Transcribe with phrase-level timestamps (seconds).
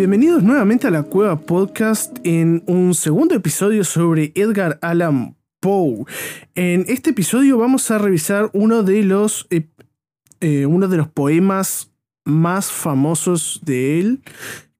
[0.00, 6.06] Bienvenidos nuevamente a la Cueva Podcast en un segundo episodio sobre Edgar Allan Poe.
[6.54, 9.68] En este episodio vamos a revisar uno de los, eh,
[10.40, 11.90] eh, uno de los poemas
[12.24, 14.22] más famosos de él,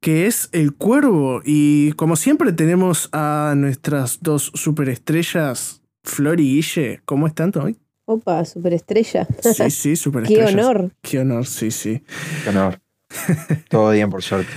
[0.01, 1.43] que es El Cuervo.
[1.45, 7.03] Y como siempre tenemos a nuestras dos superestrellas, Flor y Guille.
[7.05, 7.77] ¿Cómo están hoy?
[8.07, 9.29] Opa, superestrella.
[9.43, 10.51] Sí, sí, superestrellas.
[10.51, 10.91] Qué honor.
[11.03, 12.03] Qué honor, sí, sí.
[12.43, 12.81] Qué honor.
[13.69, 14.51] Todo bien, por suerte.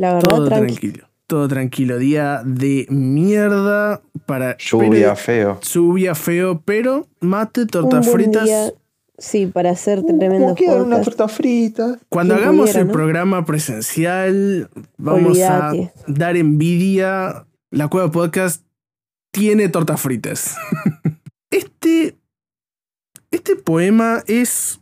[0.00, 0.66] La verdad, Todo tranqui.
[0.76, 1.08] tranquilo.
[1.26, 1.98] Todo tranquilo.
[1.98, 4.56] Día de mierda para...
[4.56, 5.60] Lluvia, pero- feo.
[5.60, 8.44] Lluvia feo, pero mate, tortas fritas.
[8.44, 8.72] día,
[9.18, 11.98] sí, para hacer Uh, tremendos quedan unas tortas fritas.
[12.08, 12.92] Cuando hagamos pudiera, el ¿no?
[12.94, 15.72] programa presencial, vamos a
[16.06, 17.44] dar envidia.
[17.70, 18.64] La Cueva Podcast
[19.32, 20.56] tiene tortas fritas.
[21.50, 22.16] este,
[23.30, 24.80] este poema es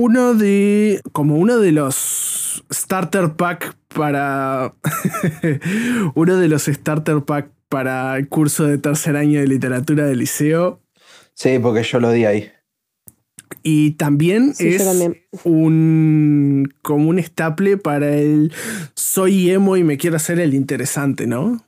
[0.00, 1.00] uno de.
[1.12, 4.74] como uno de los starter pack para.
[6.14, 10.80] uno de los starter pack para el curso de tercer año de literatura del liceo.
[11.34, 12.50] Sí, porque yo lo di ahí.
[13.62, 15.18] Y también Sí, es también.
[15.44, 18.52] un como un estaple para el
[18.94, 21.64] soy emo y me quiero hacer el interesante, ¿no?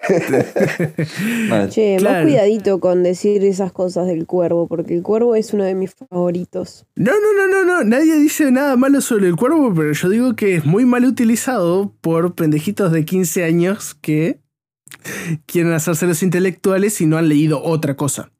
[1.70, 2.14] Che, Claro.
[2.14, 5.94] más cuidadito con decir esas cosas del cuervo, porque el cuervo es uno de mis
[5.94, 6.86] favoritos.
[6.96, 7.84] No, no, no, no, no.
[7.84, 11.94] Nadie dice nada malo sobre el cuervo, pero yo digo que es muy mal utilizado
[12.00, 14.40] por pendejitos de 15 años que
[15.46, 18.30] quieren hacerse los intelectuales y no han leído otra cosa.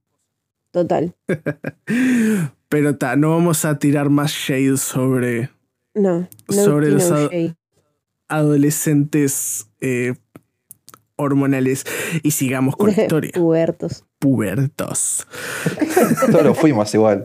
[0.72, 1.14] Total.
[2.68, 5.51] Pero ta, no vamos a tirar más shade sobre
[5.95, 6.29] No.
[6.48, 7.55] no Sobre los ad- shade.
[8.29, 10.14] adolescentes eh,
[11.20, 11.85] hormonales
[12.23, 13.31] y sigamos con la historia.
[13.35, 14.05] Pubertos.
[14.19, 15.27] Pubertos.
[16.31, 17.25] todos lo fuimos igual.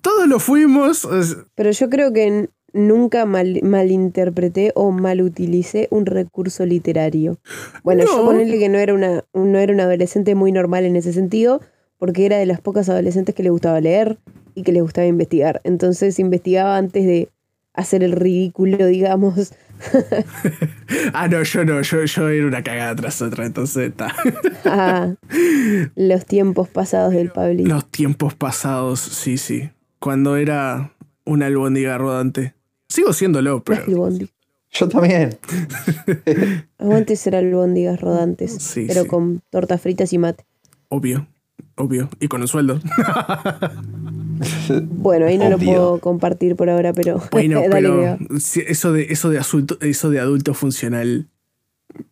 [0.00, 1.08] Todos lo fuimos.
[1.54, 7.38] Pero yo creo que nunca mal, malinterpreté o mal utilicé un recurso literario.
[7.82, 8.16] Bueno, No.
[8.18, 11.60] yo ponerle que no era, una, no era un adolescente muy normal en ese sentido,
[11.98, 14.18] porque era de las pocas adolescentes que le gustaba leer
[14.54, 15.60] y que le gustaba investigar.
[15.64, 17.28] Entonces investigaba antes de
[17.74, 19.52] hacer el ridículo, digamos.
[21.14, 24.14] Ah, no, yo no, yo, yo era una cagada tras otra, entonces está.
[24.66, 25.14] a
[25.96, 27.68] los tiempos pasados del Pablito.
[27.68, 29.70] Los tiempos pasados, sí, sí.
[29.98, 30.92] Cuando era
[31.24, 32.54] una albóndiga rodante.
[32.88, 33.84] Sigo siéndolo, pero.
[34.72, 35.38] Yo también.
[36.78, 39.08] Aguante ser albóndigas rodantes, Sí, pero sí.
[39.08, 40.44] con tortas fritas y mate.
[40.88, 41.26] Obvio,
[41.76, 42.10] obvio.
[42.20, 42.80] Y con un sueldo.
[44.90, 48.18] Bueno, ahí no lo puedo compartir por ahora, pero Bueno, dale, pero
[48.66, 51.28] eso de, eso, de adulto, eso de adulto funcional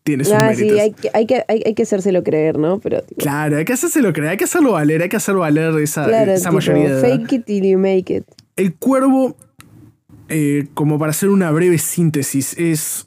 [0.02, 0.72] tiene sus Ah, méritos.
[0.76, 2.80] sí, hay que, hay, que, hay, hay que hacérselo creer, ¿no?
[2.80, 5.74] Pero tipo, Claro, hay que hacérselo creer, hay que hacerlo valer, hay que hacerlo valer
[5.80, 8.24] esa, claro, esa tipo, mayoría de fake it till you make it.
[8.56, 9.36] El cuervo,
[10.28, 13.06] eh, como para hacer una breve síntesis, es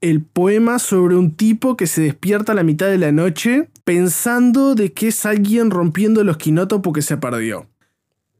[0.00, 4.74] el poema sobre un tipo que se despierta a la mitad de la noche pensando
[4.74, 7.66] de que es alguien rompiendo los quinotos porque se perdió.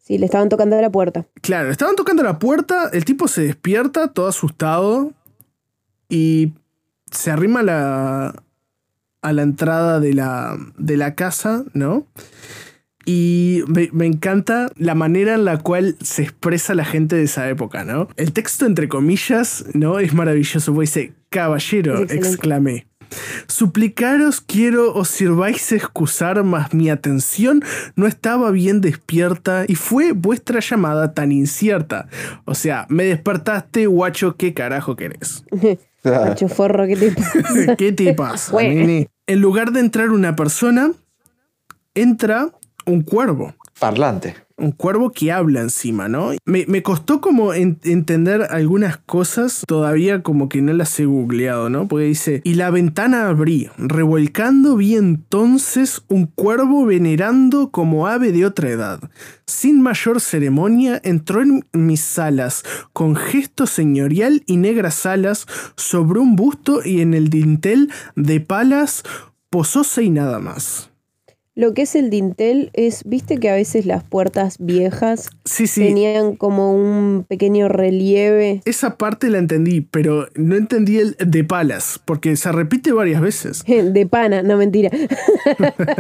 [0.07, 1.27] Sí, le estaban tocando la puerta.
[1.41, 5.13] Claro, estaban tocando la puerta, el tipo se despierta todo asustado
[6.11, 6.53] y
[7.11, 8.43] se arrima a la,
[9.23, 12.07] a la entrada de la, de la casa, ¿no?
[13.07, 17.49] Y me, me encanta la manera en la cual se expresa la gente de esa
[17.49, 18.09] época, ¿no?
[18.17, 19.99] El texto, entre comillas, ¿no?
[20.01, 22.87] Es maravilloso, porque dice, caballero, exclamé.
[23.47, 27.63] Suplicaros quiero os sirváis excusar, mas mi atención
[27.97, 32.09] no estaba bien despierta y fue vuestra llamada tan incierta.
[32.45, 35.45] O sea, me despertaste, guacho, ¿qué carajo querés?
[36.05, 37.77] Macho forro, ¿qué te pasa?
[37.79, 38.75] ¿Qué te pasa, Bueno.
[38.75, 39.09] nene?
[39.27, 40.91] En lugar de entrar una persona,
[41.95, 42.51] entra
[42.87, 43.55] un cuervo.
[43.79, 44.35] Parlante.
[44.57, 46.31] Un cuervo que habla encima, ¿no?
[46.45, 51.69] Me, me costó como en- entender algunas cosas, todavía como que no las he googleado,
[51.71, 51.89] ¿no?
[51.89, 58.47] Porque dice, y la ventana abrí, revolcando vi entonces un cuervo venerando como ave de
[58.47, 59.01] otra edad.
[59.45, 62.63] Sin mayor ceremonia entró en mis salas,
[62.93, 69.03] con gesto señorial y negras alas, sobre un busto y en el dintel de palas,
[69.51, 70.91] posóse y nada más.
[71.57, 75.83] Lo que es el dintel es, viste que a veces las puertas viejas Sí, sí.
[75.83, 78.61] tenían como un pequeño relieve.
[78.65, 83.63] Esa parte la entendí, pero no entendí el de palas, porque se repite varias veces.
[83.67, 84.91] De pana, no mentira.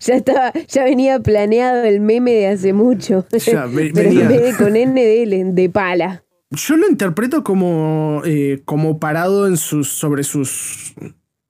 [0.00, 3.24] ya estaba, ya venía planeado el meme de hace mucho.
[3.46, 4.22] Ya, ve- Pero venía.
[4.22, 6.24] en vez de con N de L, de pala.
[6.50, 10.94] Yo lo interpreto como, eh, como parado en sus, sobre sus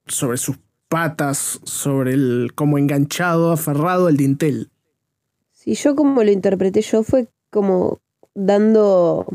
[0.06, 0.56] sobre sus
[0.92, 4.68] patas, sobre el como enganchado, aferrado al dintel.
[5.52, 8.00] Si yo como lo interpreté yo fue como
[8.34, 9.26] dando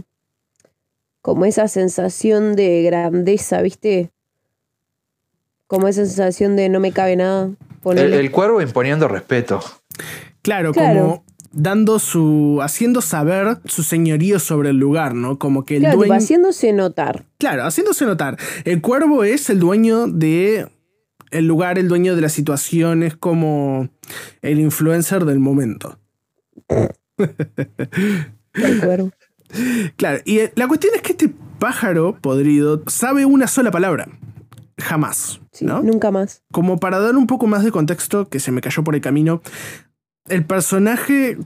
[1.23, 4.11] como esa sensación de grandeza, ¿viste?
[5.65, 7.49] Como esa sensación de no me cabe nada.
[7.85, 9.59] El, el cuervo imponiendo respeto.
[10.43, 10.99] Claro, Claro.
[11.01, 15.39] como dando su haciendo saber su señorío sobre el lugar, ¿no?
[15.39, 17.25] Como que el Claro, tipo, dueño haciéndose notar.
[17.39, 18.37] Claro, haciéndose notar.
[18.63, 20.67] El cuervo es el dueño de
[21.31, 23.89] el lugar, el dueño de la situación, es como
[24.41, 25.99] el influencer del momento.
[28.81, 29.11] Cuervo.
[29.95, 34.07] Claro, y eh, la cuestión es que este pájaro podrido sabe una sola palabra.
[34.77, 35.39] Jamás.
[35.51, 35.81] Sí, ¿no?
[35.81, 36.43] nunca más.
[36.51, 39.41] Como para dar un poco más de contexto, que se me cayó por el camino,
[40.27, 41.37] el personaje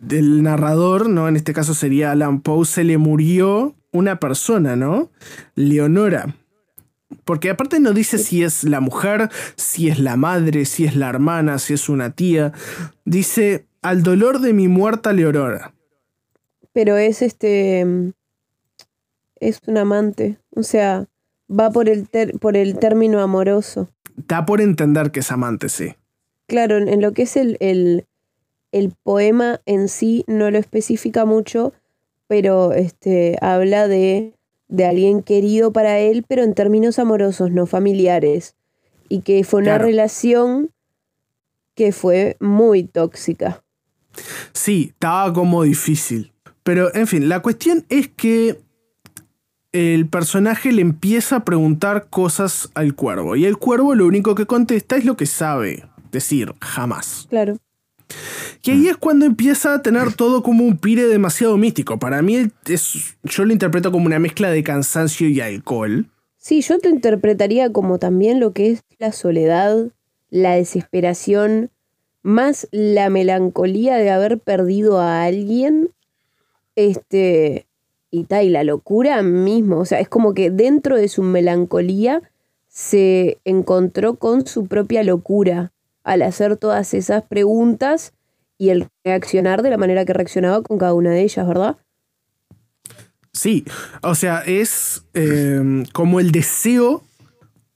[0.00, 1.28] del narrador, ¿no?
[1.28, 5.10] En este caso sería Alan Poe, se le murió una persona, ¿no?
[5.54, 6.34] Leonora.
[7.24, 11.08] Porque aparte no dice si es la mujer, si es la madre, si es la
[11.08, 12.52] hermana, si es una tía.
[13.04, 15.74] Dice, al dolor de mi muerta Leonora.
[16.72, 17.84] Pero es este.
[19.40, 20.38] Es un amante.
[20.54, 21.06] O sea,
[21.50, 23.88] va por el, ter- por el término amoroso.
[24.28, 25.94] Da por entender que es amante, sí.
[26.46, 28.06] Claro, en, en lo que es el, el,
[28.70, 31.72] el poema en sí no lo especifica mucho,
[32.28, 34.34] pero este, habla de,
[34.70, 38.54] de alguien querido para él, pero en términos amorosos, no familiares.
[39.08, 39.84] Y que fue una Claro.
[39.86, 40.70] relación
[41.74, 43.62] que fue muy tóxica.
[44.52, 46.32] Sí, estaba como difícil.
[46.62, 48.60] Pero, en fin, la cuestión es que
[49.72, 53.36] el personaje le empieza a preguntar cosas al cuervo.
[53.36, 57.26] Y el cuervo lo único que contesta es lo que sabe decir, jamás.
[57.30, 57.56] Claro.
[58.62, 61.98] Y ahí es cuando empieza a tener todo como un pire demasiado místico.
[61.98, 66.06] Para mí, es, yo lo interpreto como una mezcla de cansancio y alcohol.
[66.36, 69.88] Sí, yo te interpretaría como también lo que es la soledad,
[70.30, 71.70] la desesperación,
[72.22, 75.90] más la melancolía de haber perdido a alguien,
[76.76, 77.66] este,
[78.10, 79.78] y tal, y la locura mismo.
[79.78, 82.22] O sea, es como que dentro de su melancolía
[82.68, 85.72] se encontró con su propia locura
[86.04, 88.12] al hacer todas esas preguntas
[88.58, 91.78] y el reaccionar de la manera que reaccionaba con cada una de ellas, ¿verdad?
[93.32, 93.64] Sí,
[94.02, 97.04] o sea, es eh, como el deseo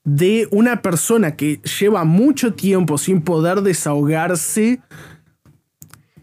[0.04, 4.80] de una persona que lleva mucho tiempo sin poder desahogarse.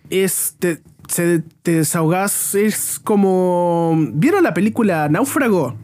[0.10, 3.98] Es, te, se, te desahogas, es como...
[4.14, 5.76] ¿Vieron la película Náufrago?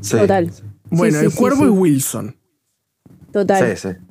[0.00, 0.16] Sí.
[0.16, 0.50] Total.
[0.88, 1.64] Bueno, sí, el cuervo sí.
[1.64, 2.36] es Wilson.
[3.32, 3.76] Total.
[3.76, 4.05] Sí, sí.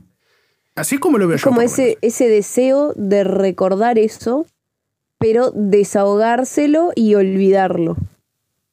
[0.75, 1.49] Así es como lo veo Es yo.
[1.49, 4.45] como ese, ese deseo de recordar eso,
[5.17, 7.95] pero desahogárselo y olvidarlo.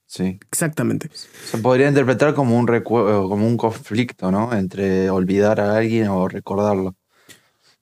[0.06, 0.38] sí.
[0.48, 1.08] Exactamente.
[1.12, 4.52] Se podría interpretar como un recuerdo, como un conflicto, ¿no?
[4.52, 6.94] Entre olvidar a alguien o recordarlo.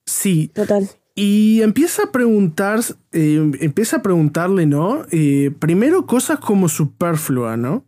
[0.07, 0.89] Sí, Total.
[1.17, 2.81] Y empieza a preguntar,
[3.13, 5.05] eh, empieza a preguntarle, ¿no?
[5.11, 7.85] Eh, primero cosas como superflua, ¿no?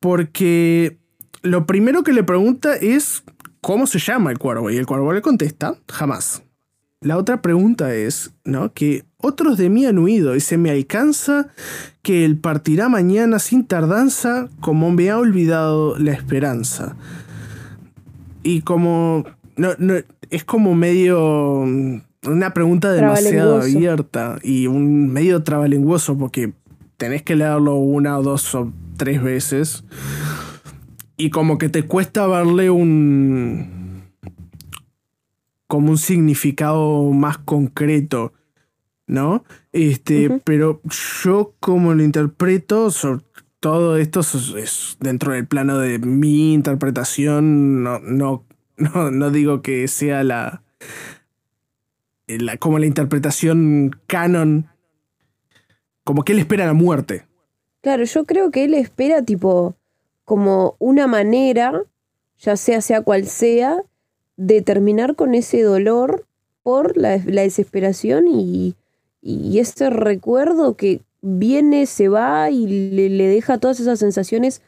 [0.00, 0.98] Porque
[1.42, 3.24] lo primero que le pregunta es
[3.66, 6.40] cómo se llama el cuervo y el cuervo le contesta, jamás.
[7.00, 8.72] La otra pregunta es, ¿no?
[8.72, 11.48] Que otros de mí han huido y se me alcanza
[12.02, 16.94] que él partirá mañana sin tardanza como me ha olvidado la esperanza.
[18.44, 19.24] Y como...
[19.56, 19.94] No, no,
[20.30, 21.64] es como medio...
[21.66, 26.52] mm, Una pregunta demasiado abierta y un medio trabalenguoso porque
[26.98, 29.82] tenés que leerlo una o dos o tres veces.
[31.16, 34.02] Y como que te cuesta verle un...
[35.66, 38.32] como un significado más concreto,
[39.06, 39.44] ¿no?
[39.72, 40.80] Este, pero
[41.24, 43.24] yo como lo interpreto, sobre
[43.60, 48.44] todo esto es, es dentro del plano de mi interpretación, no, no,
[48.76, 50.62] no, no digo que sea la,
[52.26, 54.66] la- como la interpretación canon,
[56.04, 57.24] como que él espera la muerte.
[57.80, 59.76] Claro, yo creo que él espera tipo
[60.26, 61.84] como una manera,
[62.36, 63.82] ya sea sea cual sea,
[64.36, 66.26] de terminar con ese dolor
[66.62, 68.74] por la, la desesperación y,
[69.22, 74.60] y ese recuerdo que viene, se va y le, le deja todas esas sensaciones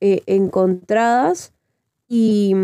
[0.00, 1.52] eh, encontradas.
[2.08, 2.54] Y,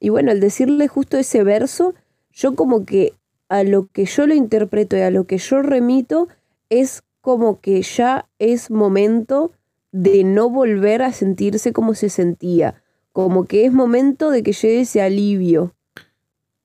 [0.00, 1.94] y bueno, al decirle justo ese verso,
[2.32, 3.14] yo como que
[3.48, 6.28] a lo que yo lo interpreto y a lo que yo remito
[6.70, 9.52] es como que ya es momento
[9.92, 12.82] de no volver a sentirse como se sentía,
[13.12, 15.74] como que es momento de que llegue ese alivio.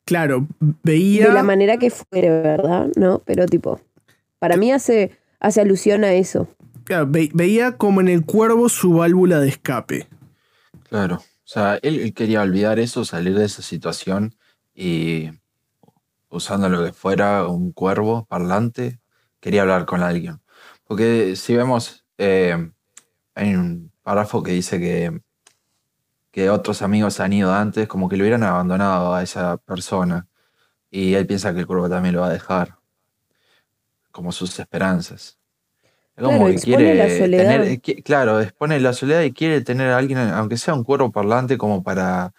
[0.05, 0.47] Claro,
[0.83, 1.27] veía...
[1.27, 2.87] De la manera que fuere, ¿verdad?
[2.95, 3.21] ¿No?
[3.25, 3.81] Pero tipo,
[4.39, 6.47] para mí hace, hace alusión a eso.
[6.85, 10.07] Claro, veía como en el cuervo su válvula de escape.
[10.89, 14.35] Claro, o sea, él, él quería olvidar eso, salir de esa situación
[14.73, 15.31] y
[16.29, 18.99] usando lo que fuera un cuervo parlante,
[19.41, 20.39] quería hablar con alguien.
[20.85, 22.71] Porque si vemos, eh,
[23.37, 25.21] hay un párrafo que dice que,
[26.31, 30.27] que otros amigos han ido antes, como que lo hubieran abandonado a esa persona.
[30.89, 32.77] Y él piensa que el cuervo también lo va a dejar,
[34.11, 35.37] como sus esperanzas.
[36.15, 37.43] Es como Claro, que expone quiere la soledad.
[37.43, 41.11] tener, eh, claro, expone la soledad y quiere tener a alguien, aunque sea un cuervo
[41.11, 42.33] parlante, como para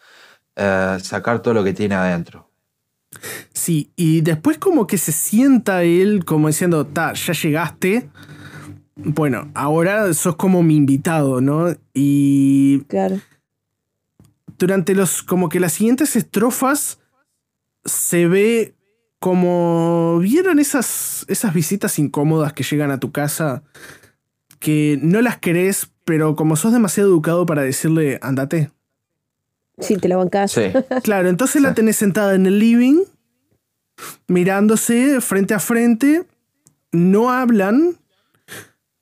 [0.57, 2.51] eh, sacar todo lo que tiene adentro.
[3.53, 8.11] Sí, y después como que se sienta él como diciendo, ta, ya llegaste.
[8.99, 11.75] Bueno, ahora sos como mi invitado, ¿no?
[11.95, 13.21] Y Claro.
[14.59, 16.99] durante los, como que las siguientes estrofas
[17.85, 18.75] se ve
[19.21, 23.63] como, ¿vieron esas, esas visitas incómodas que llegan a tu casa?
[24.59, 28.71] Que no las querés, pero como sos demasiado educado para decirle, andate.
[29.79, 30.53] Sí, te la bancás.
[30.53, 30.63] Sí,
[31.05, 33.03] Claro, entonces la tenés sentada en el living,
[34.27, 36.25] mirándose frente a frente,
[36.91, 37.97] no hablan,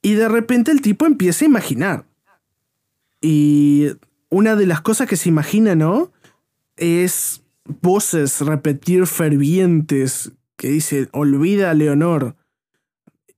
[0.06, 2.06] y de repente el tipo empieza a imaginar.
[3.20, 3.88] Y
[4.28, 6.12] una de las cosas que se imagina, ¿no?
[6.76, 12.36] Es voces repetir fervientes que dice, olvida a Leonor,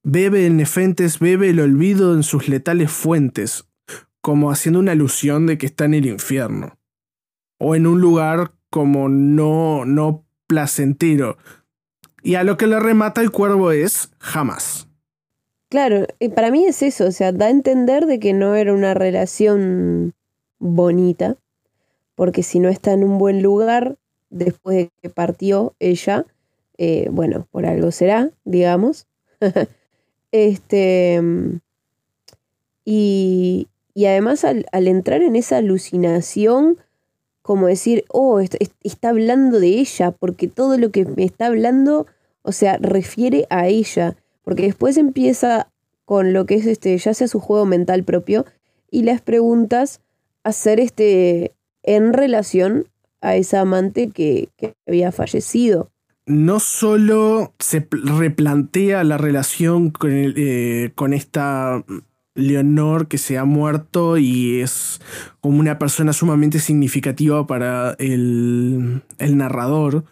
[0.03, 3.65] bebe en nefentes, bebe el olvido en sus letales fuentes,
[4.21, 6.79] como haciendo una alusión de que está en el infierno
[7.57, 11.39] o en un lugar como no, no placentero.
[12.23, 14.88] Y a lo que le remata el cuervo es jamás.
[15.71, 18.95] Claro, para mí es eso, o sea, da a entender de que no era una
[18.95, 20.15] relación
[20.59, 21.37] bonita,
[22.17, 23.99] porque si no está en un buen lugar,
[24.31, 26.27] después de que partió ella,
[26.79, 29.07] eh, bueno, por algo será, digamos.
[30.33, 31.21] este,
[32.85, 36.79] y, y además al, al entrar en esa alucinación,
[37.43, 41.47] como decir, oh, est- est- está hablando de ella, porque todo lo que me está
[41.49, 42.07] hablando,
[42.43, 44.17] o sea, refiere a ella.
[44.49, 45.69] Porque después empieza
[46.07, 48.47] con lo que es este, ya sea su juego mental propio
[48.91, 50.01] y las preguntas
[50.43, 51.53] hacer este
[51.83, 52.87] en relación
[53.21, 55.91] a esa amante que, que había fallecido.
[56.25, 61.85] No solo se pl- replantea la relación con, el, eh, con esta
[62.35, 65.03] Leonor que se ha muerto y es
[65.43, 70.05] como una persona sumamente significativa para el, el narrador,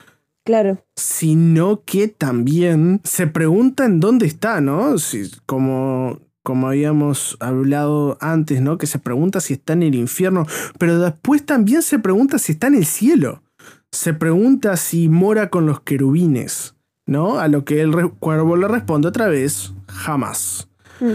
[0.46, 4.96] Claro, sino que también se pregunta en dónde está, ¿no?
[4.96, 8.78] Si- como, como habíamos hablado antes, ¿no?
[8.78, 10.46] Que se pregunta si está en el infierno,
[10.78, 13.42] pero después también se pregunta si está en el cielo.
[13.90, 16.76] Se pregunta si mora con los querubines,
[17.06, 17.40] ¿no?
[17.40, 20.68] A lo que el cuervo le responde otra vez, jamás.
[21.00, 21.14] Mm.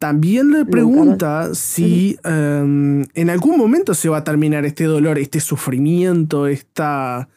[0.00, 5.38] También le pregunta si em, en algún momento se va a terminar este dolor, este
[5.38, 7.28] sufrimiento, esta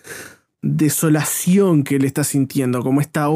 [0.66, 3.28] desolación que él está sintiendo, como esta,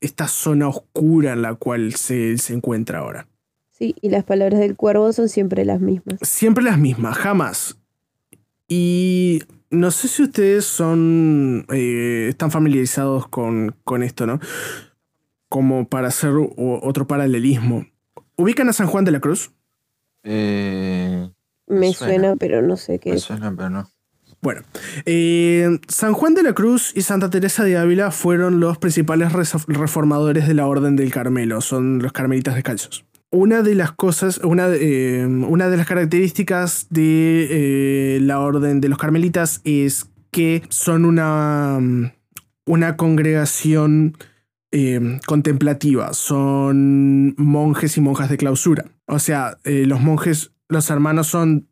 [0.00, 3.28] esta zona oscura en la cual se, se encuentra ahora.
[3.70, 6.18] sí, y las palabras del cuervo son siempre las mismas.
[6.22, 7.76] Siempre las mismas, jamás.
[8.66, 11.66] Y no sé si ustedes son.
[11.70, 14.40] eh, están familiarizados con, con esto, ¿no?
[15.48, 17.86] Como para hacer otro paralelismo.
[18.36, 19.52] ¿Ubican a San Juan de la Cruz?
[20.22, 21.30] Eh,
[21.66, 22.14] Me suena.
[22.14, 23.22] suena, pero no sé qué me es.
[23.22, 23.88] suena, pero no.
[24.40, 24.62] Bueno,
[25.04, 29.66] eh, San Juan de la Cruz y Santa Teresa de Ávila fueron los principales res-
[29.66, 33.04] reformadores de la Orden del Carmelo, son los carmelitas descalzos.
[33.30, 37.48] Una de las cosas, una, de- eh, una de las características de
[38.16, 41.78] eh, la Orden de los Carmelitas es que son una,
[42.64, 44.16] una congregación
[45.26, 48.84] contemplativa, son monjes y monjas de clausura.
[49.06, 51.66] O sea, los monjes, los hermanos son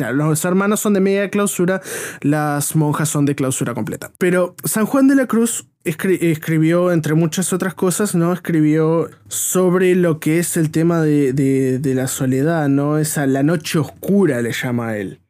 [0.00, 1.82] Claro, los hermanos son de media clausura,
[2.22, 4.10] las monjas son de clausura completa.
[4.16, 8.32] Pero San Juan de la Cruz escri- escribió, entre muchas otras cosas, ¿no?
[8.32, 12.96] Escribió sobre lo que es el tema de, de- de la soledad, ¿no?
[12.96, 15.20] Esa la noche oscura le llama a él.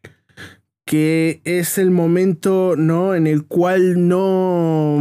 [0.87, 3.17] Que es el momento, ¿no?
[3.17, 5.01] En el cual no,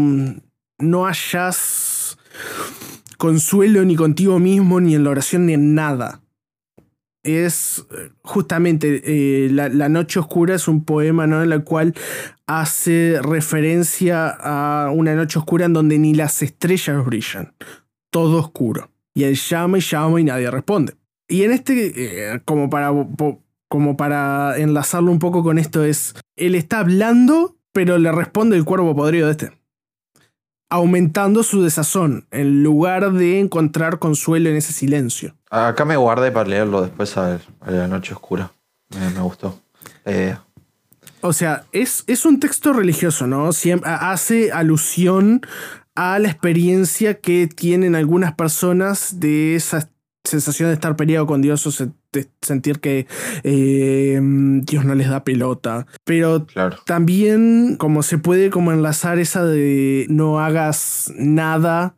[0.80, 2.18] no hayas
[3.20, 6.22] consuelo ni contigo mismo, ni en la oración, ni en nada
[7.24, 11.44] es eh, justamente eh, la, Noche Oscura es un poema ¿no?
[11.44, 11.94] en el cual
[12.48, 17.54] hace referencia a una noche oscura en donde ni las estrellas brillan,
[18.10, 18.92] todo oscuro.
[19.14, 20.94] Y él llama y llama y nadie responde.
[21.28, 22.92] Y en este, eh, como, para,
[23.68, 28.66] como para enlazarlo un poco con esto, es, él está hablando, pero le responde el
[28.66, 29.59] cuervo podrido de este
[30.70, 35.36] aumentando su desazón, en lugar de encontrar consuelo en ese silencio.
[35.50, 38.52] Acá me guardé para leerlo después a, la noche oscura.
[38.90, 39.60] Me, gustó
[41.22, 43.52] O sea, es, es, un texto religioso, ¿no?
[43.52, 45.42] Siempre hace alusión
[45.96, 49.90] a la experiencia que tienen algunas personas de esa
[50.24, 51.72] sensación de estar peleado con Dios o
[52.42, 53.08] sentir que
[53.44, 55.88] eh, Dios no les da pelota.
[56.04, 56.46] Pero
[56.86, 61.96] también como se puede como enlazar esa de no hagas nada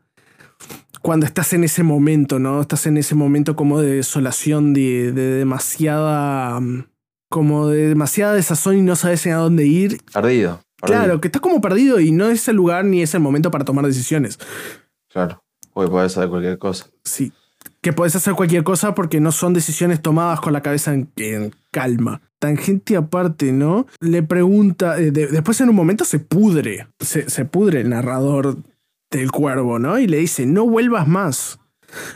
[1.01, 2.61] cuando estás en ese momento, ¿no?
[2.61, 6.59] Estás en ese momento como de desolación, de, demasiada...
[7.29, 9.99] como de demasiada desazón y no sabes a dónde ir.
[10.13, 10.61] Perdido.
[10.81, 13.65] Claro, que estás como perdido y no es el lugar ni es el momento para
[13.65, 14.39] tomar decisiones.
[15.09, 16.87] Claro, porque puedes hacer cualquier cosa.
[17.03, 17.31] Sí
[17.81, 22.21] que puedes hacer cualquier cosa porque no son decisiones tomadas con la cabeza en, calma.
[22.39, 23.87] Tangente aparte, ¿no?
[23.99, 28.57] Le pregunta, eh, después en un momento se pudre, se, se pudre el narrador
[29.09, 29.99] del cuervo, ¿no?
[29.99, 31.59] Y le dice, no vuelvas más.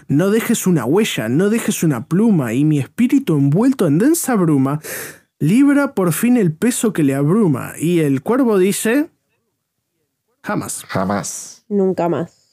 [0.07, 4.79] No dejes una huella, no dejes una pluma, y mi espíritu envuelto en densa bruma
[5.39, 7.74] libra por fin el peso que le abruma.
[7.77, 9.10] Y el cuervo dice,
[10.43, 10.84] jamás.
[10.88, 11.65] Jamás.
[11.67, 12.50] Nunca más.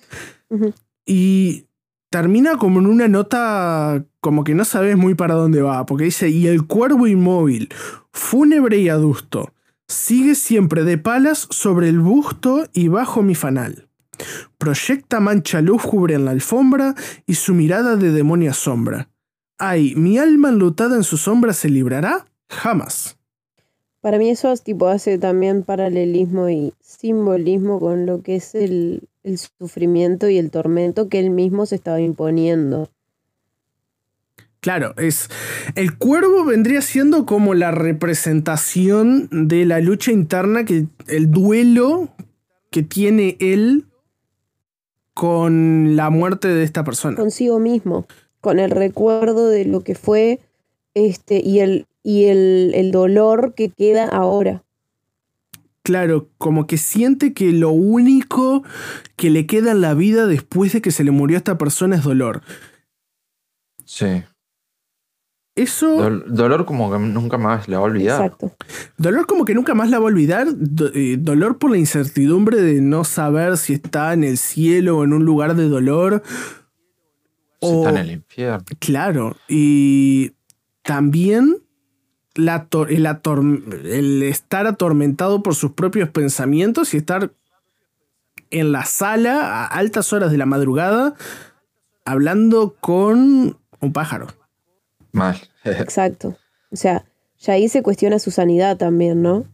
[1.07, 1.67] Y
[2.13, 6.29] termina como en una nota como que no sabes muy para dónde va, porque dice,
[6.29, 7.71] y el cuervo inmóvil,
[8.13, 9.53] fúnebre y adusto,
[9.89, 13.89] sigue siempre de palas sobre el busto y bajo mi fanal.
[14.59, 16.95] Proyecta mancha lúgubre en la alfombra
[17.27, 19.09] y su mirada de demonia sombra.
[19.59, 22.27] Ay, ¿mi alma enlutada en su sombra se librará?
[22.51, 23.17] Jamás.
[24.03, 29.39] Para mí eso tipo, hace también paralelismo y simbolismo con lo que es el, el
[29.39, 32.91] sufrimiento y el tormento que él mismo se estaba imponiendo.
[34.61, 35.29] Claro, es.
[35.75, 42.11] El cuervo vendría siendo como la representación de la lucha interna, que, el duelo
[42.71, 43.87] que tiene él
[45.15, 47.17] con la muerte de esta persona.
[47.17, 48.07] Consigo mismo,
[48.41, 50.39] con el recuerdo de lo que fue
[50.95, 54.63] este, y, el, y el, el dolor que queda ahora.
[55.83, 58.63] Claro, como que siente que lo único
[59.17, 61.97] que le queda en la vida después de que se le murió a esta persona
[61.97, 62.43] es dolor.
[63.85, 64.23] Sí.
[65.55, 66.23] Eso.
[66.29, 68.23] dolor como que nunca más la va a olvidar.
[68.23, 68.53] Exacto.
[68.97, 70.47] Dolor como que nunca más la va a olvidar.
[70.95, 75.13] Eh, dolor por la incertidumbre de no saber si está en el cielo o en
[75.13, 76.23] un lugar de dolor.
[77.61, 78.65] Si está en el infierno.
[78.79, 79.37] Claro.
[79.47, 80.33] Y
[80.83, 81.59] también
[82.35, 87.33] la el, estar atormentado por sus propios pensamientos y estar
[88.51, 91.15] en la sala a altas horas de la madrugada
[92.05, 94.29] hablando con un pájaro.
[95.13, 95.37] Mal.
[95.65, 96.37] Exacto.
[96.71, 97.05] O sea,
[97.39, 99.45] ya ahí se cuestiona su sanidad también, ¿no?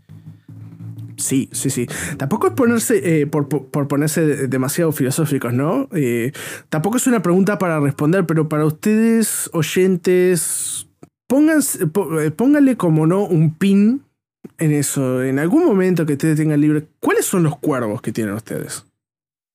[1.16, 1.86] Sí, sí, sí.
[2.16, 5.88] Tampoco es ponerse, eh, por, ponerse demasiado filosóficos, ¿no?
[5.92, 6.32] Eh,
[6.68, 10.87] tampoco es una pregunta para responder, pero para ustedes, oyentes,
[11.28, 14.02] pónganse, eh, pónganle como no un pin
[14.58, 15.22] en eso.
[15.22, 18.84] En algún momento que ustedes tengan libre, ¿cuáles son los cuervos que tienen ustedes?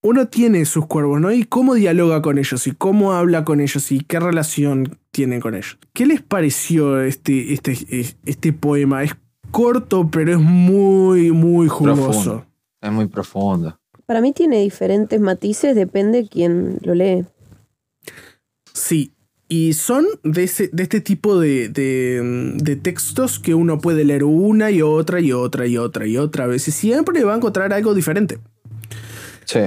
[0.01, 1.31] Uno tiene sus cuervos, ¿no?
[1.31, 5.55] Y cómo dialoga con ellos, y cómo habla con ellos, y qué relación tienen con
[5.55, 5.77] ellos.
[5.93, 7.77] ¿Qué les pareció este, este,
[8.25, 9.03] este poema?
[9.03, 9.15] Es
[9.51, 12.45] corto, pero es muy, muy jugoso.
[12.81, 13.79] Es muy profundo.
[14.05, 17.25] Para mí tiene diferentes matices, depende de quién lo lee.
[18.73, 19.13] Sí,
[19.53, 24.71] y son de, ese, de este tipo de, de, textos que uno puede leer una
[24.71, 26.67] y otra y otra y otra y otra vez.
[26.67, 28.39] Y siempre va a encontrar algo diferente.
[29.45, 29.59] Sí.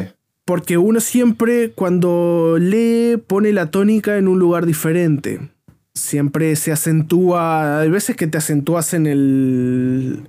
[0.44, 5.50] Porque uno siempre cuando lee pone la tónica en un lugar diferente.
[5.94, 7.78] Siempre se acentúa.
[7.78, 10.28] Hay veces que te acentúas en el.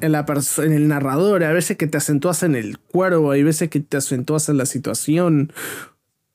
[0.00, 0.26] En, la
[0.64, 3.98] en el narrador, hay veces que te acentúas en el cuervo, hay veces que te
[3.98, 5.52] acentúas en la situación.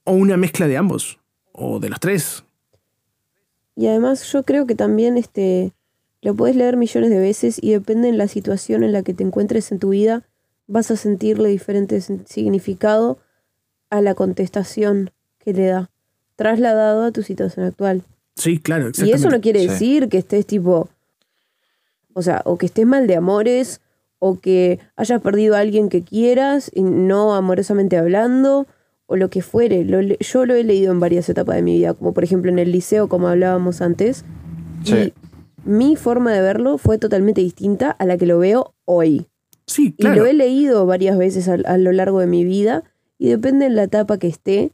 [0.05, 1.19] O una mezcla de ambos
[1.53, 2.43] o de los tres.
[3.75, 5.71] Y además yo creo que también este,
[6.21, 9.23] lo puedes leer millones de veces y depende de la situación en la que te
[9.23, 10.23] encuentres en tu vida,
[10.67, 13.19] vas a sentirle diferente significado
[13.89, 15.91] a la contestación que le da,
[16.35, 18.03] trasladado a tu situación actual.
[18.35, 18.91] Sí, claro.
[18.95, 20.89] Y eso no quiere decir que estés tipo,
[22.13, 23.81] o sea, o que estés mal de amores,
[24.19, 28.65] o que hayas perdido a alguien que quieras, y no amorosamente hablando,
[29.13, 29.85] o lo que fuere.
[29.85, 32.57] Lo yo lo he leído en varias etapas de mi vida, como por ejemplo en
[32.57, 34.25] el liceo, como hablábamos antes.
[34.83, 34.95] Sí.
[34.95, 35.13] Y
[35.69, 39.27] mi forma de verlo fue totalmente distinta a la que lo veo hoy.
[39.67, 40.23] Sí, Y claro.
[40.23, 42.83] lo he leído varias veces a, a lo largo de mi vida
[43.19, 44.71] y depende de la etapa que esté,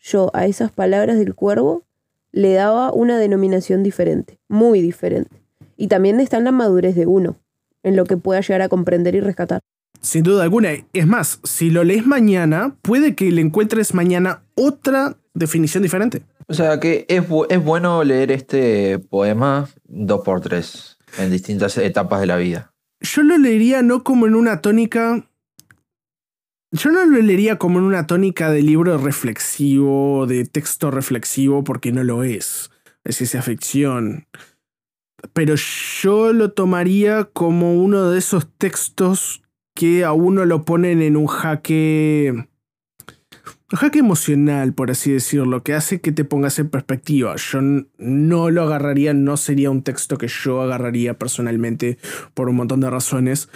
[0.00, 1.84] yo a esas palabras del cuervo
[2.32, 5.40] le daba una denominación diferente, muy diferente.
[5.76, 7.36] Y también está en la madurez de uno,
[7.84, 9.60] en lo que pueda llegar a comprender y rescatar.
[10.00, 10.70] Sin duda alguna.
[10.92, 16.22] Es más, si lo lees mañana, puede que le encuentres mañana otra definición diferente.
[16.48, 21.76] O sea que es, bu- es bueno leer este poema dos por tres en distintas
[21.78, 22.72] etapas de la vida.
[23.00, 25.26] Yo lo leería no como en una tónica.
[26.72, 31.92] Yo no lo leería como en una tónica de libro reflexivo, de texto reflexivo, porque
[31.92, 32.70] no lo es.
[33.04, 34.26] Es ciencia ficción.
[35.32, 35.54] Pero
[36.02, 39.42] yo lo tomaría como uno de esos textos
[39.74, 42.46] que a uno lo ponen en un jaque.
[43.72, 47.36] Un jaque emocional, por así decirlo, que hace que te pongas en perspectiva.
[47.36, 47.60] Yo
[47.98, 51.96] no lo agarraría, no sería un texto que yo agarraría personalmente
[52.34, 53.48] por un montón de razones,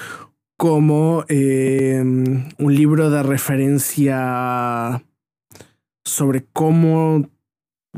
[0.57, 5.03] como eh, un libro de referencia
[6.05, 7.29] sobre cómo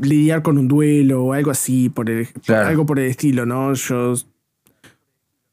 [0.01, 2.67] lidiar con un duelo o algo así, por el- Claro.
[2.67, 3.73] algo por el estilo, ¿no?
[3.75, 4.15] Yo,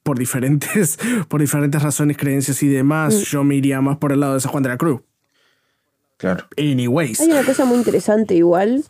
[0.04, 3.22] por diferentes, por diferentes razones, creencias y demás, Mm.
[3.24, 5.00] yo me iría más por el lado de San Juan de la Cruz.
[6.18, 6.44] Claro.
[6.56, 7.20] Anyways.
[7.20, 8.84] Hay una cosa muy interesante igual,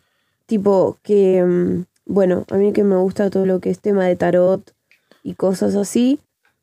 [0.46, 4.16] tipo que, mm, bueno, a mí que me gusta todo lo que es tema de
[4.16, 4.74] tarot
[5.22, 6.20] y cosas así,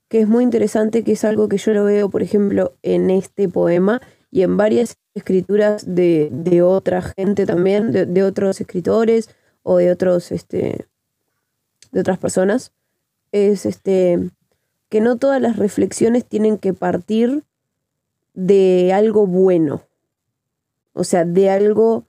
[0.07, 3.49] que es muy interesante, que es algo que yo lo veo, por ejemplo, en este
[3.49, 9.29] poema y en varias escrituras de, de otra gente también, de, de otros escritores
[9.63, 10.85] o de otros, este,
[11.91, 12.71] de otras personas,
[13.31, 14.19] es este,
[14.91, 17.45] que no todas las reflexiones tienen que partir
[18.33, 19.83] de algo bueno.
[20.91, 22.03] O sea, de algo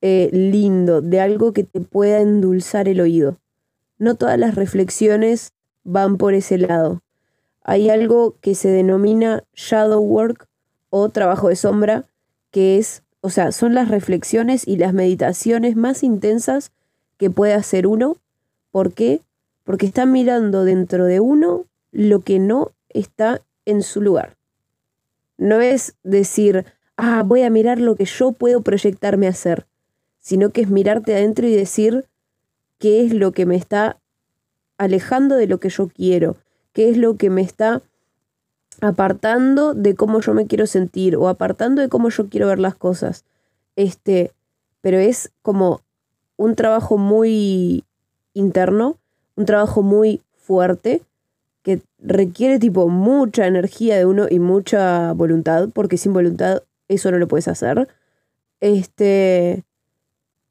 [0.00, 3.36] eh, lindo, de algo que te pueda endulzar el oído.
[3.98, 5.52] No todas las reflexiones
[5.84, 7.02] van por ese lado.
[7.62, 10.48] Hay algo que se denomina shadow work
[10.88, 12.06] o trabajo de sombra,
[12.50, 16.72] que es, o sea, son las reflexiones y las meditaciones más intensas
[17.18, 18.16] que puede hacer uno.
[18.70, 19.20] ¿Por qué?
[19.62, 24.36] Porque está mirando dentro de uno lo que no está en su lugar.
[25.38, 29.66] No es decir, ah, voy a mirar lo que yo puedo proyectarme a hacer,
[30.18, 32.06] sino que es mirarte adentro y decir
[32.78, 34.00] qué es lo que me está
[34.76, 36.36] alejando de lo que yo quiero,
[36.72, 37.80] qué es lo que me está
[38.80, 42.74] apartando de cómo yo me quiero sentir o apartando de cómo yo quiero ver las
[42.74, 43.24] cosas.
[43.76, 44.32] Este,
[44.80, 45.80] pero es como
[46.36, 47.84] un trabajo muy
[48.32, 48.98] interno,
[49.36, 51.02] un trabajo muy fuerte
[51.64, 57.18] que requiere tipo mucha energía de uno y mucha voluntad, porque sin voluntad eso no
[57.18, 57.88] lo puedes hacer.
[58.60, 59.64] Este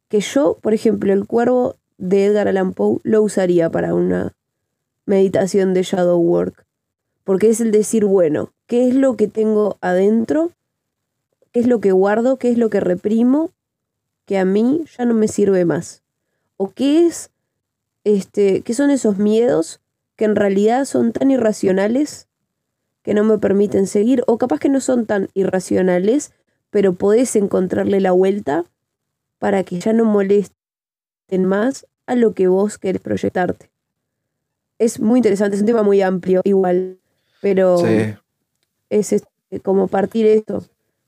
[0.10, 4.34] que yo, por ejemplo, el cuervo de Edgar Allan Poe lo usaría para una
[5.06, 6.66] meditación de shadow work,
[7.24, 10.52] porque es el decir, bueno, ¿qué es lo que tengo adentro?
[11.52, 12.38] ¿Qué es lo que guardo?
[12.38, 13.52] ¿Qué es lo que reprimo?
[14.26, 16.02] Que a mí ya no me sirve más.
[16.58, 17.30] ¿O qué es
[18.04, 19.80] este, qué son esos miedos
[20.24, 22.30] que en realidad son tan irracionales
[23.02, 26.32] que no me permiten seguir, o capaz que no son tan irracionales,
[26.70, 28.64] pero podés encontrarle la vuelta
[29.38, 33.70] para que ya no molesten más a lo que vos querés proyectarte.
[34.80, 37.00] Es muy interesante, es un tema muy amplio igual,
[37.42, 38.16] pero Sí.
[38.90, 40.64] es este, como partir esto.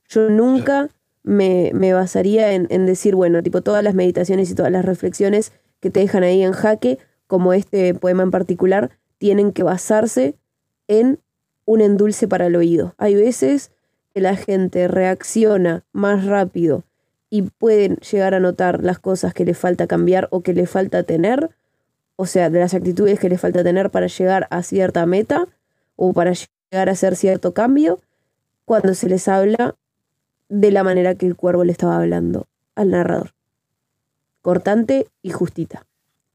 [0.10, 0.90] Yo nunca
[1.24, 5.54] me, me basaría en, en decir, bueno, tipo todas las meditaciones y todas las reflexiones
[5.80, 6.98] que te dejan ahí en jaque,
[7.28, 10.36] como este poema en particular, tienen que basarse
[10.88, 11.20] en
[11.66, 12.94] un endulce para el oído.
[12.98, 13.72] Hay veces
[14.14, 16.84] que la gente reacciona más rápido
[17.30, 21.04] y pueden llegar a notar las cosas que le falta cambiar o que le falta
[21.04, 21.50] tener,
[22.16, 25.48] o sea, de las actitudes que le falta tener para llegar a cierta meta
[25.96, 28.00] o para llegar a hacer cierto cambio,
[28.64, 29.76] cuando se les habla
[30.50, 33.34] de la manera que el cuervo le estaba hablando al narrador.
[34.42, 35.86] Cortante y justita.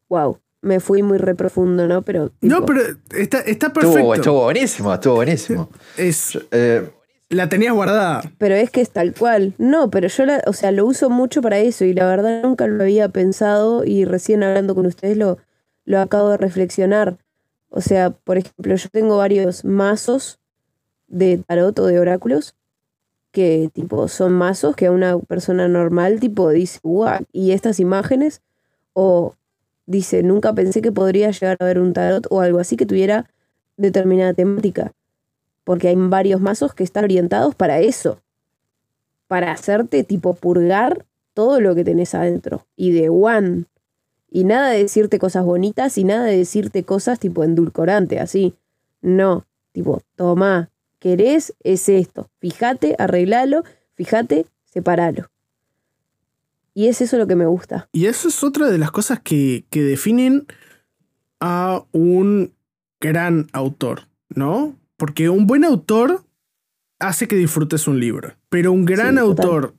[0.09, 2.03] Wow, me fui muy reprofundo, ¿no?
[2.03, 2.83] Pero No, pero
[3.17, 4.15] está, está Estuvo, perfecto.
[4.15, 5.71] estuvo buenísimo, estuvo buenísimo.
[5.97, 6.89] Es, Eh,
[7.31, 8.23] la tenías guardada.
[8.39, 9.55] Pero es que es tal cual.
[9.57, 12.67] No, pero yo la, o sea, lo uso mucho para eso y la verdad nunca
[12.67, 15.39] lo había pensado y recién hablando con ustedes lo,
[15.85, 17.19] lo acabo de reflexionar.
[17.69, 20.41] O sea, por ejemplo, yo tengo varios mazos
[21.07, 22.57] de tarot o de oráculos
[23.31, 28.43] que tipo son mazos que a una persona normal tipo dice, guau, y estas imágenes
[28.93, 29.37] o
[29.91, 33.29] dice, nunca pensé que podría llegar a ver un tarot o algo así que tuviera
[33.77, 34.93] determinada temática
[35.71, 38.21] porque hay varios mazos que están orientados para eso.
[39.29, 42.67] para hacerte tipo purgar todo lo que tenés adentro.
[42.75, 43.67] Y de one.
[44.29, 48.57] Y nada de decirte cosas bonitas y nada de decirte cosas tipo endulcorante, así.
[49.01, 52.29] No, tipo, toma, querés, es esto.
[52.41, 53.63] Fíjate, arreglalo,
[53.95, 55.31] fíjate, separalo.
[56.75, 57.89] Y es eso lo que me gusta.
[57.93, 60.47] Y eso es otra de las cosas que, que definen
[61.41, 62.53] a un
[63.01, 64.77] gran autor, ¿no?
[64.97, 66.25] Porque un buen autor
[66.99, 68.35] hace que disfrutes un libro.
[68.51, 69.47] Pero un gran Sí, total.
[69.47, 69.75] autor,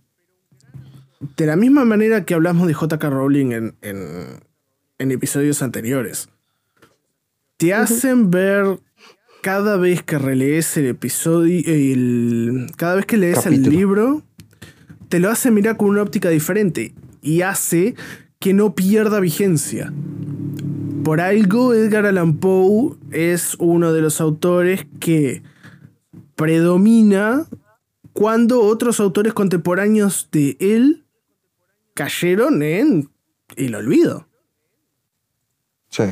[1.38, 3.10] de la misma manera que hablamos de J.K.
[3.10, 4.40] Rowling en, en-
[4.98, 6.30] en episodios anteriores,
[7.58, 8.80] te hacen ver
[9.42, 14.24] cada vez que relees el episodio, el- cada vez que lees el libro,
[15.12, 17.96] te lo hace mirar con una óptica diferente y hace
[18.40, 19.92] que no pierda vigencia.
[21.04, 25.44] Por algo, Edgar Allan Poe es uno de los autores que
[26.36, 27.46] predomina
[28.14, 31.04] cuando otros autores contemporáneos de él
[31.94, 33.10] cayeron en
[33.58, 34.30] el olvido.
[35.90, 36.04] Sí.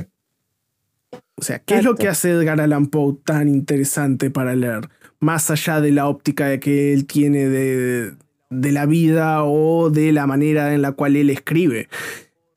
[1.35, 4.89] O sea, ¿qué es lo que hace Edgar Allan Poe tan interesante para leer?
[5.21, 8.13] Más allá de la óptica que él tiene de,
[8.49, 11.87] de la vida o de la manera en la cual él escribe.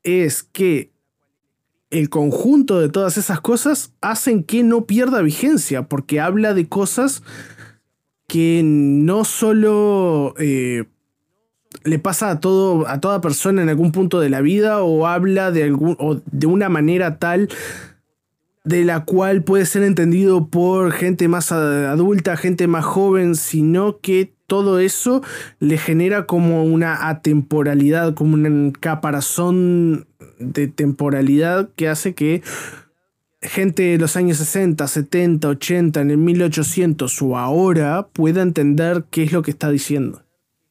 [0.03, 0.91] Es que
[1.89, 7.21] el conjunto de todas esas cosas hacen que no pierda vigencia, porque habla de cosas
[8.27, 10.85] que no solo eh,
[11.83, 15.51] le pasa a, todo, a toda persona en algún punto de la vida o habla
[15.51, 17.49] de, algún, o de una manera tal
[18.63, 24.33] de la cual puede ser entendido por gente más adulta, gente más joven, sino que
[24.47, 25.21] todo eso
[25.59, 30.07] le genera como una atemporalidad, como un caparazón
[30.39, 32.41] de temporalidad que hace que
[33.41, 39.23] gente de los años 60, 70, 80, en el 1800 o ahora pueda entender qué
[39.23, 40.23] es lo que está diciendo.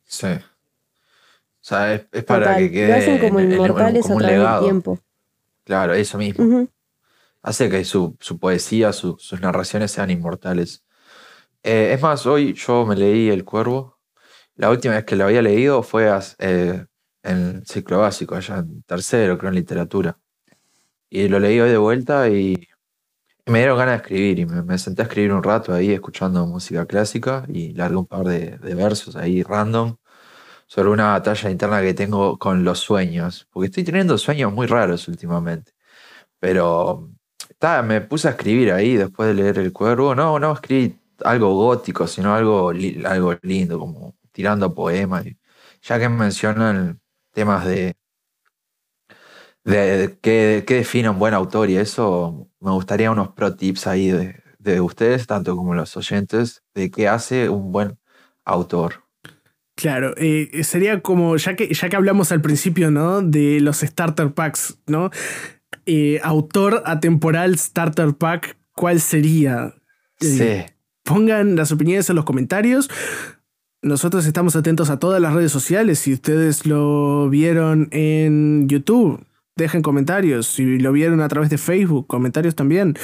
[0.04, 0.28] Sí.
[0.28, 2.58] O sea, es, es para Total.
[2.62, 2.88] que quede.
[2.88, 4.64] Lo hacen como en- en- en- inmortales como a un través del legado.
[4.64, 4.98] tiempo.
[5.64, 6.44] Claro, eso mismo.
[6.44, 6.68] Ujú.
[7.42, 10.84] Hace que su, su poesía, su- sus narraciones sean inmortales.
[11.62, 13.98] Eh, es más, hoy yo me leí El Cuervo.
[14.56, 16.86] La última vez que lo había leído fue eh,
[17.22, 20.18] en ciclo básico, allá en tercero, creo, en literatura.
[21.10, 22.68] Y lo leí hoy de vuelta y,
[23.46, 24.38] me dieron ganas de escribir.
[24.40, 28.06] Y me, me senté a escribir un rato ahí escuchando música clásica y largué un
[28.06, 29.96] par de, de versos ahí random
[30.66, 33.48] sobre una batalla interna que tengo con los sueños.
[33.52, 35.72] Porque estoy teniendo sueños muy raros últimamente.
[36.40, 37.11] Pero
[37.84, 40.14] me puse a escribir ahí después de leer El Cuervo.
[40.14, 42.72] No, no escribí algo gótico, sino algo,
[43.04, 45.24] algo lindo, como tirando poemas.
[45.82, 47.00] Ya que mencionan
[47.32, 47.94] temas de,
[49.64, 54.10] de qué, qué define un buen autor y eso, me gustaría unos pro tips ahí
[54.10, 57.98] de, de ustedes, tanto como los oyentes, de qué hace un buen
[58.44, 59.04] autor.
[59.74, 63.22] Claro, eh, sería como, ya que, ya que hablamos al principio, ¿no?
[63.22, 65.10] De los starter packs, ¿no?
[65.86, 69.74] Eh, autor atemporal starter pack, ¿cuál sería?
[70.20, 70.74] Eh, Sí.
[71.04, 72.88] Pongan las opiniones en los comentarios.
[73.82, 75.98] Nosotros estamos atentos a todas las redes sociales.
[75.98, 79.24] Si ustedes lo vieron en YouTube,
[79.56, 80.46] dejen comentarios.
[80.46, 82.96] Si lo vieron a través de Facebook, comentarios también.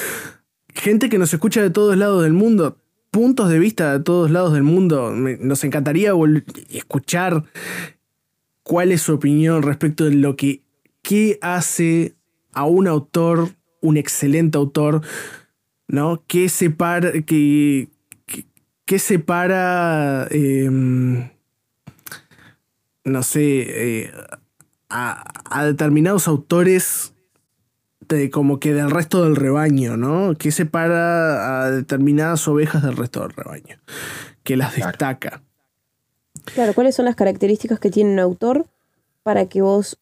[0.73, 2.79] Gente que nos escucha de todos lados del mundo,
[3.11, 5.11] puntos de vista de todos lados del mundo.
[5.13, 6.13] Nos encantaría
[6.71, 7.43] escuchar
[8.63, 10.63] cuál es su opinión respecto de lo que
[11.03, 12.15] qué hace
[12.59, 15.03] a un autor, un excelente autor,
[15.87, 16.25] ¿no?
[16.27, 17.89] ¿Qué separa, que,
[18.27, 18.47] que-
[18.85, 21.31] qué separa, em,
[23.05, 23.43] no sé,
[24.07, 24.13] eh,
[24.91, 27.13] a, a determinados autores
[28.09, 30.35] de, como que del resto del rebaño, ¿no?
[30.37, 33.79] ¿Qué separa a determinadas ovejas del resto del rebaño?
[34.43, 34.91] Que las Claro.
[34.91, 35.43] destaca.
[36.55, 38.67] Claro, ¿cuáles son las características que tiene un autor
[39.23, 39.99] para que vos,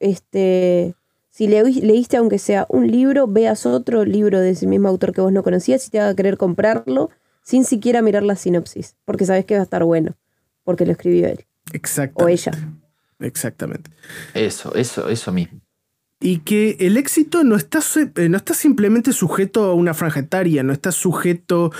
[0.00, 0.94] este,
[1.36, 5.20] si le- leíste aunque sea un libro, veas otro libro de ese mismo autor que
[5.20, 7.10] vos no conocías y te haga querer comprarlo
[7.42, 10.12] sin siquiera mirar la sinopsis, porque sabes que va a estar bueno,
[10.62, 12.22] porque lo escribió él Exactamente.
[12.24, 12.52] o ella.
[13.18, 13.90] Exactamente.
[14.32, 15.60] Eso, eso, eso mismo.
[16.20, 17.80] Y que el éxito no está,
[18.16, 21.72] eh, no está simplemente sujeto a una franja etaria, no está sujeto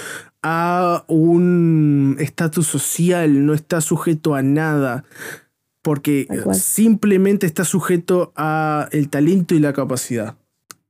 [0.42, 5.04] a un estatus social, no está sujeto a nada,
[5.84, 10.38] porque simplemente está sujeto a el talento y la capacidad.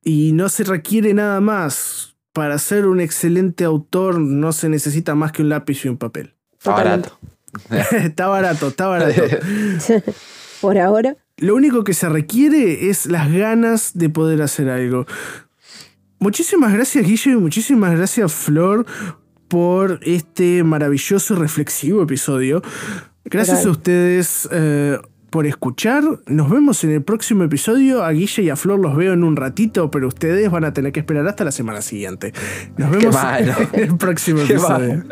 [0.04, 2.14] Y no se requiere nada más.
[2.32, 6.34] Para ser un excelente autor no se necesita más que un lápiz y un papel.
[6.52, 7.18] Está barato.
[7.90, 9.22] está barato, está barato.
[10.60, 15.06] Por ahora, Lo único que se requiere es las ganas de poder hacer algo.
[16.20, 18.86] Muchísimas gracias, Guille, y muchísimas gracias, Flor,
[19.48, 22.62] por este maravilloso y reflexivo episodio.
[23.24, 24.98] Gracias a ustedes eh,
[25.30, 26.04] por escuchar.
[26.26, 28.04] Nos vemos en el próximo episodio.
[28.04, 30.92] A Guille y a Flor los veo en un ratito, pero ustedes van a tener
[30.92, 32.32] que esperar hasta la semana siguiente.
[32.76, 33.16] Nos vemos
[33.72, 35.04] en el próximo Qué episodio.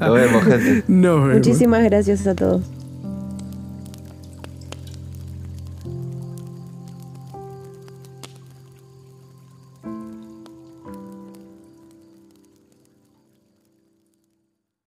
[0.00, 0.84] Nos vemos, gente.
[0.88, 1.34] Nos vemos.
[1.34, 2.62] Muchísimas gracias a todos.